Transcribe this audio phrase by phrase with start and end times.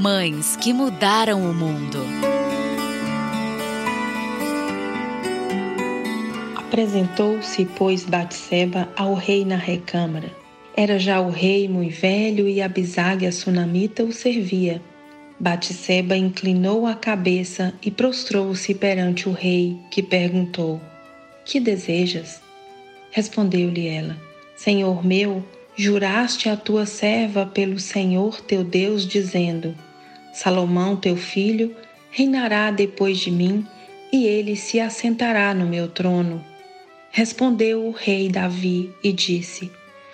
[0.00, 1.98] Mães que mudaram o mundo.
[6.56, 10.34] Apresentou-se, pois, Batseba ao rei na recâmara.
[10.74, 14.80] Era já o rei muito velho e Abisag, a sunamita, o servia.
[15.38, 20.80] Batseba inclinou a cabeça e prostrou-se perante o rei, que perguntou:
[21.44, 22.40] Que desejas?
[23.10, 24.16] Respondeu-lhe ela:
[24.56, 25.44] Senhor meu,
[25.76, 29.74] juraste a tua serva pelo Senhor teu Deus, dizendo:
[30.32, 31.74] Salomão, teu filho,
[32.10, 33.66] reinará depois de mim,
[34.12, 36.44] e ele se assentará no meu trono.
[37.10, 39.70] Respondeu o rei Davi e disse: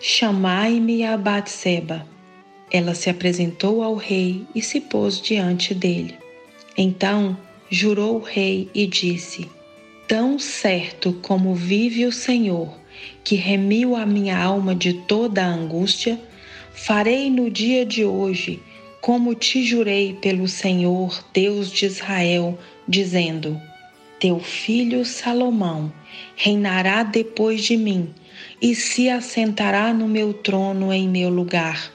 [0.00, 2.06] Chamai-me a Batseba.
[2.70, 6.16] Ela se apresentou ao rei e se pôs diante dele.
[6.76, 7.36] Então
[7.70, 9.48] jurou o rei e disse:
[10.08, 12.76] Tão certo como vive o Senhor,
[13.22, 16.20] que remiu a minha alma de toda a angústia,
[16.72, 18.60] farei no dia de hoje
[19.00, 23.60] como te jurei pelo Senhor, Deus de Israel, dizendo:
[24.18, 25.92] Teu filho Salomão
[26.36, 28.10] reinará depois de mim
[28.60, 31.92] e se assentará no meu trono em meu lugar.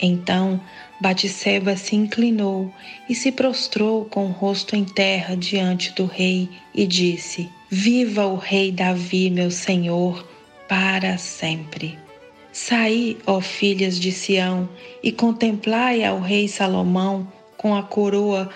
[0.00, 0.60] Então
[1.00, 2.72] Batisseba se inclinou
[3.08, 8.36] e se prostrou com o rosto em terra diante do rei e disse: Viva o
[8.36, 10.26] rei Davi, meu senhor,
[10.68, 11.98] para sempre.
[12.52, 14.68] Saí, ó filhas de Sião,
[15.02, 18.50] e contemplai ao rei Salomão com a coroa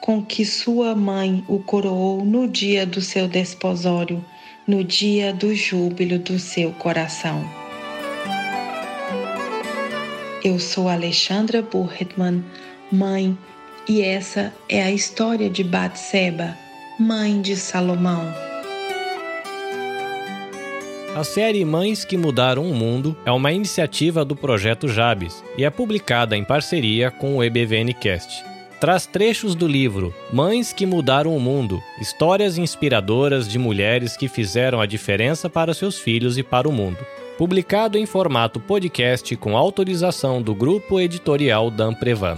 [0.00, 4.24] com que sua mãe o coroou no dia do seu desposório,
[4.66, 7.44] no dia do júbilo do seu coração.
[10.44, 12.44] Eu sou Alexandra Burhetman,
[12.92, 13.36] mãe,
[13.88, 16.56] e essa é a história de Batseba,
[17.00, 18.45] mãe de Salomão.
[21.16, 25.70] A série Mães que Mudaram o Mundo é uma iniciativa do projeto Jabes e é
[25.70, 28.44] publicada em parceria com o EBVNcast.
[28.78, 34.78] Traz trechos do livro Mães que Mudaram o Mundo Histórias inspiradoras de mulheres que fizeram
[34.78, 36.98] a diferença para seus filhos e para o mundo.
[37.38, 42.36] Publicado em formato podcast com autorização do grupo editorial Dan Prevan.